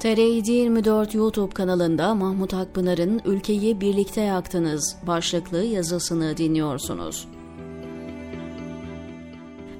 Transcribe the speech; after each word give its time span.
TR724 0.00 1.16
YouTube 1.16 1.54
kanalında 1.54 2.14
Mahmut 2.14 2.54
Akpınar'ın 2.54 3.20
Ülkeyi 3.24 3.80
Birlikte 3.80 4.20
Yaktınız 4.20 4.96
başlıklı 5.06 5.64
yazısını 5.64 6.36
dinliyorsunuz. 6.36 7.28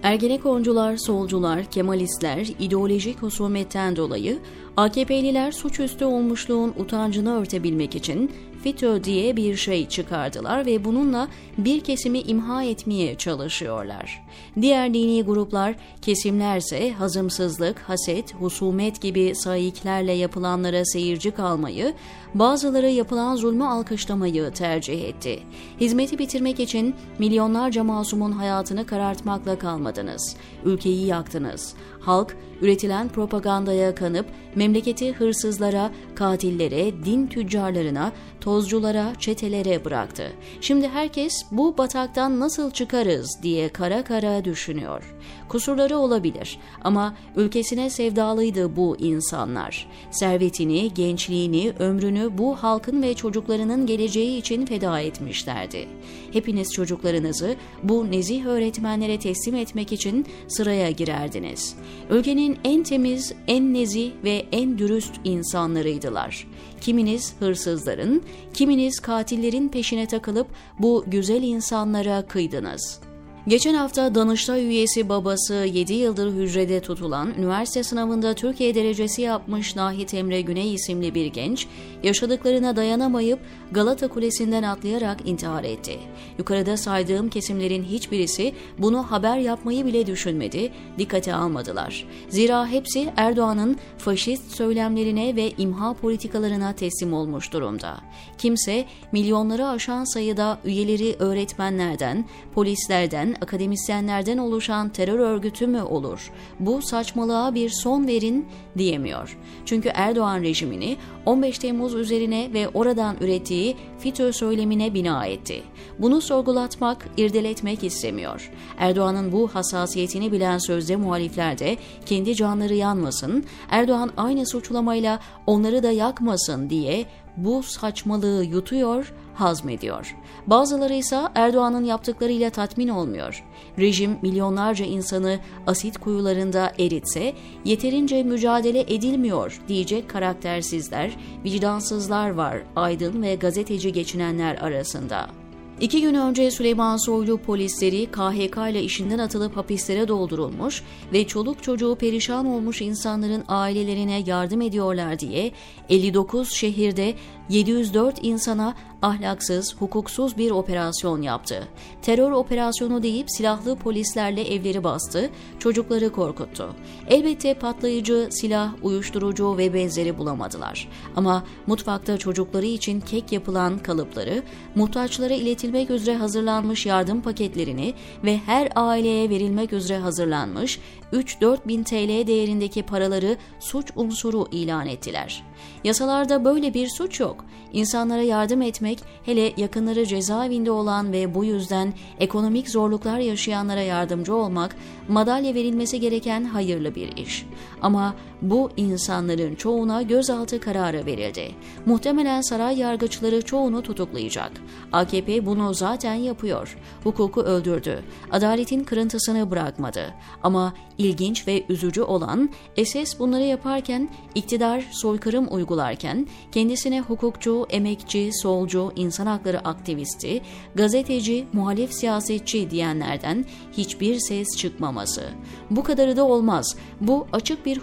Ergenekoncular, 0.03 0.97
solcular, 0.97 1.65
Kemalistler 1.65 2.47
ideolojik 2.59 3.23
husumetten 3.23 3.97
dolayı 3.97 4.39
AKP'liler 4.77 5.53
suçüstü 5.53 6.05
olmuşluğun 6.05 6.75
utancını 6.79 7.41
örtebilmek 7.41 7.95
için 7.95 8.31
FETÖ 8.63 9.05
diye 9.05 9.37
bir 9.37 9.57
şey 9.57 9.89
çıkardılar 9.89 10.67
ve 10.67 10.85
bununla 10.85 11.29
bir 11.59 11.81
kesimi 11.81 12.21
imha 12.21 12.65
etmeye 12.65 13.15
çalışıyorlar. 13.15 14.23
Diğer 14.61 14.95
dini 14.95 15.23
gruplar, 15.23 15.75
kesimlerse 16.03 16.93
hazımsızlık, 16.93 17.79
haset, 17.79 18.35
husumet 18.35 19.01
gibi 19.01 19.35
sayiklerle 19.35 20.13
yapılanlara 20.13 20.85
seyirci 20.85 21.31
kalmayı, 21.31 21.95
bazıları 22.35 22.91
yapılan 22.91 23.37
zulmü 23.37 23.65
alkışlamayı 23.65 24.51
tercih 24.51 25.05
etti. 25.05 25.41
Hizmeti 25.81 26.19
bitirmek 26.19 26.61
için 26.61 26.95
milyonlarca 27.19 27.85
masumun 27.85 28.33
hayatını 28.33 28.87
karartmakla 28.87 29.59
kalmadınız. 29.59 30.37
Ülkeyi 30.65 31.07
yaktınız. 31.07 31.75
Halk 32.01 32.37
üretilen 32.61 33.09
propagandaya 33.09 33.95
kanıp 33.95 34.27
memleketi 34.61 35.13
hırsızlara, 35.13 35.91
katillere, 36.15 37.05
din 37.05 37.27
tüccarlarına, 37.27 38.13
tozculara, 38.41 39.13
çetelere 39.19 39.85
bıraktı. 39.85 40.33
Şimdi 40.61 40.89
herkes 40.89 41.33
bu 41.51 41.79
bataktan 41.79 42.41
nasıl 42.41 42.71
çıkarız 42.71 43.39
diye 43.43 43.69
kara 43.69 44.05
kara 44.05 44.45
düşünüyor. 44.45 45.15
Kusurları 45.49 45.99
olabilir 45.99 46.59
ama 46.85 47.15
ülkesine 47.37 47.91
sevdalıydı 47.91 48.77
bu 48.77 48.97
insanlar. 48.99 49.87
Servetini, 50.11 50.95
gençliğini, 50.95 51.73
ömrünü 51.79 52.39
bu 52.39 52.57
halkın 52.57 53.03
ve 53.03 53.15
çocuklarının 53.15 53.87
geleceği 53.87 54.39
için 54.39 54.67
feda 54.67 55.01
etmişlerdi. 55.01 55.89
Hepiniz 56.33 56.73
çocuklarınızı 56.73 57.57
bu 57.83 58.11
nezih 58.11 58.47
öğretmenlere 58.47 59.19
teslim 59.19 59.55
etmek 59.55 59.93
için 59.93 60.27
sıraya 60.49 60.91
girerdiniz. 60.91 61.77
Ülkenin 62.11 62.59
en 62.65 62.83
temiz, 62.83 63.33
en 63.47 63.75
nezih 63.75 64.11
ve 64.25 64.47
en 64.53 64.79
dürüst 64.79 65.15
insanlarıydılar. 65.25 66.47
Kiminiz 66.81 67.35
hırsızların, 67.41 68.23
kiminiz 68.55 69.01
katillerin 69.01 69.69
peşine 69.69 70.07
takılıp 70.07 70.47
bu 70.79 71.05
güzel 71.07 71.43
insanlara 71.43 72.23
kıydınız.'' 72.27 73.10
Geçen 73.49 73.75
hafta 73.75 74.15
Danıştay 74.15 74.67
üyesi 74.67 75.09
babası 75.09 75.55
7 75.55 75.93
yıldır 75.93 76.33
hücrede 76.33 76.81
tutulan, 76.81 77.35
üniversite 77.39 77.83
sınavında 77.83 78.35
Türkiye 78.35 78.75
derecesi 78.75 79.23
yapmış 79.23 79.77
Nahit 79.77 80.15
Emre 80.15 80.41
Güney 80.41 80.75
isimli 80.75 81.15
bir 81.15 81.27
genç, 81.27 81.67
yaşadıklarına 82.03 82.77
dayanamayıp 82.77 83.39
Galata 83.73 84.09
Kulesi'nden 84.09 84.63
atlayarak 84.63 85.29
intihar 85.29 85.65
etti. 85.65 85.99
Yukarıda 86.39 86.77
saydığım 86.77 87.29
kesimlerin 87.29 87.83
hiçbirisi 87.83 88.53
bunu 88.79 89.11
haber 89.11 89.39
yapmayı 89.39 89.87
bile 89.87 90.07
düşünmedi, 90.07 90.73
dikkate 90.99 91.35
almadılar. 91.35 92.07
Zira 92.29 92.67
hepsi 92.67 93.13
Erdoğan'ın 93.17 93.77
faşist 93.99 94.57
söylemlerine 94.57 95.37
ve 95.37 95.51
imha 95.51 95.95
politikalarına 95.95 96.73
teslim 96.73 97.13
olmuş 97.13 97.53
durumda. 97.53 97.97
Kimse 98.39 98.85
milyonları 99.13 99.67
aşan 99.67 100.05
sayıda 100.05 100.59
üyeleri 100.65 101.17
öğretmenlerden, 101.19 102.25
polislerden, 102.55 103.30
akademisyenlerden 103.43 104.39
oluşan 104.39 104.89
terör 104.89 105.19
örgütü 105.19 105.67
mü 105.67 105.83
olur? 105.83 106.31
Bu 106.61 106.83
saçmalığa 106.83 107.55
bir 107.55 107.71
son 107.71 108.07
verin 108.07 108.49
diyemiyor. 108.79 109.39
Çünkü 109.65 109.91
Erdoğan 109.95 110.41
rejimini 110.43 110.97
15 111.27 111.59
Temmuz 111.59 111.95
üzerine 111.95 112.51
ve 112.53 112.69
oradan 112.69 113.17
ürettiği 113.21 113.77
FETÖ 113.99 114.33
söylemine 114.33 114.95
bina 114.95 115.27
etti. 115.27 115.63
Bunu 115.99 116.21
sorgulatmak, 116.21 117.09
irdeletmek 117.17 117.85
istemiyor. 117.85 118.51
Erdoğan'ın 118.79 119.33
bu 119.33 119.49
hassasiyetini 119.49 120.33
bilen 120.33 120.59
sözde 120.59 120.97
muhalifler 120.97 121.59
de 121.59 121.77
kendi 122.07 122.35
canları 122.35 122.75
yanmasın, 122.75 123.45
Erdoğan 123.71 124.11
aynı 124.17 124.47
suçlamayla 124.47 125.21
onları 125.47 125.83
da 125.83 125.91
yakmasın 125.91 126.71
diye 126.71 127.07
bu 127.37 127.63
saçmalığı 127.63 128.45
yutuyor, 128.45 129.13
hazmediyor. 129.35 130.17
Bazıları 130.47 130.95
ise 130.95 131.21
Erdoğan'ın 131.35 131.85
yaptıklarıyla 131.85 132.51
tatmin 132.51 132.89
olmuyor. 132.89 133.45
Rejim 133.79 134.19
milyonlarca 134.23 134.85
insanı 134.85 135.39
asit 135.67 135.99
kuyularında 135.99 136.73
eritse 136.79 137.33
yeterince 137.65 138.23
mücadele 138.23 138.81
edilmiyor 138.81 139.61
diyecek 139.69 140.11
karaktersizler, 140.11 141.17
vicdansızlar 141.45 142.31
var 142.31 142.59
aydın 142.77 143.23
ve 143.23 143.35
gazeteci 143.35 143.93
geçinenler 143.93 144.57
arasında. 144.57 145.40
İki 145.81 146.01
gün 146.03 146.15
önce 146.15 146.51
Süleyman 146.51 146.97
Soylu 146.97 147.39
polisleri 147.39 148.07
KHK 148.07 148.57
ile 148.71 148.83
işinden 148.83 149.19
atılıp 149.19 149.57
hapislere 149.57 150.09
doldurulmuş 150.09 150.83
ve 151.13 151.27
çoluk 151.27 151.63
çocuğu 151.63 151.97
perişan 152.01 152.47
olmuş 152.47 152.83
insanların 152.83 153.45
ailelerine 153.49 154.23
yardım 154.27 154.61
ediyorlar 154.61 155.19
diye 155.19 155.53
59 155.89 156.53
şehirde 156.53 157.15
704 157.49 158.19
insana 158.23 158.75
ahlaksız, 159.03 159.77
hukuksuz 159.79 160.39
bir 160.39 160.51
operasyon 160.51 161.23
yaptı. 161.23 161.69
Terör 162.03 162.33
operasyonu 162.33 163.03
deyip 163.03 163.31
silahlı 163.31 163.77
polislerle 163.77 164.55
evleri 164.55 164.85
bastı, 164.85 165.31
çocukları 165.59 166.13
korkuttu. 166.13 166.75
Elbette 167.09 167.55
patlayıcı, 167.55 168.29
silah, 168.31 168.73
uyuşturucu 168.83 169.59
ve 169.59 169.75
benzeri 169.75 170.19
bulamadılar. 170.19 170.89
Ama 171.17 171.45
mutfakta 171.67 172.19
çocukları 172.19 172.67
için 172.67 173.01
kek 173.01 173.33
yapılan 173.33 173.79
kalıpları, 173.79 174.43
muhtaçlara 174.75 175.35
iletilmek 175.35 175.91
üzere 175.91 176.17
hazırlanmış 176.17 176.87
yardım 176.87 177.23
paketlerini 177.23 177.95
ve 178.25 178.39
her 178.47 178.69
aileye 178.75 179.31
verilmek 179.31 179.73
üzere 179.73 179.99
hazırlanmış 179.99 180.81
3-4 181.13 181.69
bin 181.69 181.85
TL 181.85 182.27
değerindeki 182.27 182.83
paraları 182.83 183.37
suç 183.61 183.93
unsuru 183.97 184.47
ilan 184.51 184.87
ettiler. 184.87 185.45
Yasalarda 185.85 186.45
böyle 186.45 186.75
bir 186.75 186.89
suç 186.89 187.21
yok. 187.21 187.45
İnsanlara 187.73 188.23
yardım 188.23 188.63
etmek, 188.63 188.90
hele 189.25 189.53
yakınları 189.57 190.07
cezaevinde 190.07 190.71
olan 190.71 191.13
ve 191.13 191.35
bu 191.35 191.45
yüzden 191.45 191.95
ekonomik 192.21 192.71
zorluklar 192.71 193.19
yaşayanlara 193.19 193.81
yardımcı 193.83 194.35
olmak, 194.35 194.77
madalya 195.09 195.55
verilmesi 195.55 196.01
gereken 196.01 196.45
hayırlı 196.45 196.95
bir 196.95 197.17
iş. 197.17 197.47
Ama 197.83 198.15
bu 198.43 198.71
insanların 198.77 199.55
çoğuna 199.55 200.03
gözaltı 200.03 200.61
kararı 200.61 201.07
verildi. 201.07 201.55
Muhtemelen 201.87 202.41
saray 202.41 202.79
yargıçları 202.79 203.43
çoğunu 203.43 203.83
tutuklayacak. 203.83 204.53
AKP 204.93 205.47
bunu 205.47 205.75
zaten 205.75 206.15
yapıyor. 206.15 206.77
Hukuku 207.05 207.41
öldürdü. 207.41 208.03
Adaletin 208.33 208.85
kırıntısını 208.85 209.51
bırakmadı. 209.51 210.15
Ama 210.43 210.75
ilginç 210.99 211.49
ve 211.49 211.65
üzücü 211.69 212.03
olan 212.03 212.51
SS 212.85 213.19
bunları 213.19 213.43
yaparken 213.45 214.09
iktidar 214.35 214.85
soykırım 214.91 215.47
uygularken 215.51 216.27
kendisine 216.53 217.01
hukukçu, 217.01 217.67
emekçi, 217.71 218.31
solcu, 218.33 218.93
insan 218.97 219.27
hakları 219.27 219.61
aktivisti, 219.61 220.41
gazeteci, 220.75 221.47
muhalif 221.53 221.93
siyasetçi 221.93 222.71
diyenlerden 222.71 223.45
hiçbir 223.73 224.19
ses 224.19 224.57
çıkmaması. 224.57 225.23
Bu 225.71 225.83
kadarı 225.85 226.17
da 226.17 226.25
olmaz. 226.25 226.77
Bu 227.01 227.27
açık 227.33 227.67
bir 227.67 227.79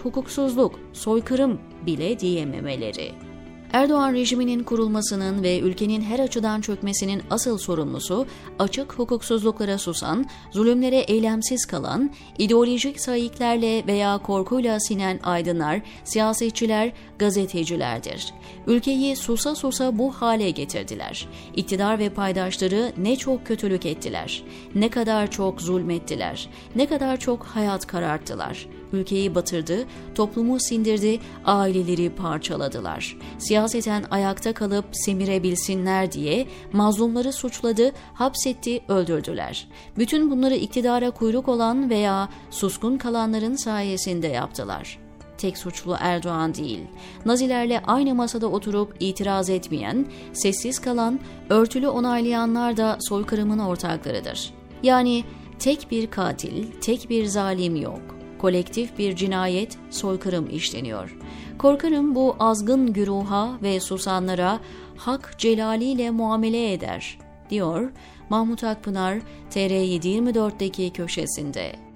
hukuksuzluk, 0.48 0.80
soykırım 0.92 1.58
bile 1.86 2.20
diyememeleri. 2.20 3.12
Erdoğan 3.72 4.12
rejiminin 4.12 4.62
kurulmasının 4.62 5.42
ve 5.42 5.60
ülkenin 5.60 6.00
her 6.00 6.18
açıdan 6.18 6.60
çökmesinin 6.60 7.22
asıl 7.30 7.58
sorumlusu 7.58 8.26
açık 8.58 8.92
hukuksuzluklara 8.92 9.78
susan, 9.78 10.26
zulümlere 10.50 10.96
eylemsiz 10.96 11.66
kalan, 11.66 12.10
ideolojik 12.38 13.00
sayıklarla 13.00 13.86
veya 13.86 14.18
korkuyla 14.18 14.80
sinen 14.80 15.20
aydınlar, 15.22 15.80
siyasetçiler, 16.04 16.92
gazetecilerdir. 17.18 18.34
Ülkeyi 18.66 19.16
susa 19.16 19.54
susa 19.54 19.98
bu 19.98 20.12
hale 20.12 20.50
getirdiler. 20.50 21.28
İktidar 21.56 21.98
ve 21.98 22.08
paydaşları 22.08 22.92
ne 22.96 23.16
çok 23.16 23.46
kötülük 23.46 23.86
ettiler, 23.86 24.42
ne 24.74 24.88
kadar 24.88 25.30
çok 25.30 25.60
zulmettiler, 25.60 26.48
ne 26.76 26.86
kadar 26.86 27.16
çok 27.16 27.44
hayat 27.44 27.86
kararttılar 27.86 28.77
ülkeyi 28.92 29.34
batırdı, 29.34 29.86
toplumu 30.14 30.60
sindirdi, 30.60 31.20
aileleri 31.44 32.10
parçaladılar. 32.10 33.16
Siyaseten 33.38 34.04
ayakta 34.10 34.52
kalıp 34.52 34.84
semirebilsinler 34.92 36.12
diye 36.12 36.46
mazlumları 36.72 37.32
suçladı, 37.32 37.92
hapsetti, 38.14 38.80
öldürdüler. 38.88 39.68
Bütün 39.98 40.30
bunları 40.30 40.54
iktidara 40.54 41.10
kuyruk 41.10 41.48
olan 41.48 41.90
veya 41.90 42.28
suskun 42.50 42.98
kalanların 42.98 43.56
sayesinde 43.56 44.26
yaptılar 44.26 44.98
tek 45.38 45.58
suçlu 45.58 45.96
Erdoğan 46.00 46.54
değil. 46.54 46.80
Nazilerle 47.24 47.82
aynı 47.86 48.14
masada 48.14 48.46
oturup 48.46 48.96
itiraz 49.00 49.50
etmeyen, 49.50 50.06
sessiz 50.32 50.78
kalan, 50.78 51.20
örtülü 51.50 51.88
onaylayanlar 51.88 52.76
da 52.76 52.98
soykırımın 53.00 53.58
ortaklarıdır. 53.58 54.50
Yani 54.82 55.24
tek 55.58 55.90
bir 55.90 56.10
katil, 56.10 56.66
tek 56.80 57.10
bir 57.10 57.24
zalim 57.24 57.76
yok 57.76 58.17
kolektif 58.38 58.98
bir 58.98 59.16
cinayet, 59.16 59.78
soykırım 59.90 60.50
işleniyor. 60.50 61.16
Korkarım 61.58 62.14
bu 62.14 62.36
azgın 62.40 62.92
güruha 62.92 63.58
ve 63.62 63.80
susanlara 63.80 64.60
hak 64.96 65.34
celaliyle 65.38 66.10
muamele 66.10 66.72
eder, 66.72 67.18
diyor 67.50 67.90
Mahmut 68.30 68.64
Akpınar 68.64 69.18
TR724'deki 69.50 70.92
köşesinde. 70.92 71.87